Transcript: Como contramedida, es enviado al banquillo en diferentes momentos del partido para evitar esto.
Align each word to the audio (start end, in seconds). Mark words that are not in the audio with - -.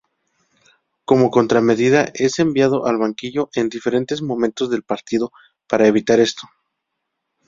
Como 1.05 1.29
contramedida, 1.29 2.11
es 2.15 2.39
enviado 2.39 2.87
al 2.87 2.97
banquillo 2.97 3.51
en 3.53 3.69
diferentes 3.69 4.23
momentos 4.23 4.71
del 4.71 4.81
partido 4.81 5.31
para 5.67 5.85
evitar 5.85 6.19
esto. 6.19 6.47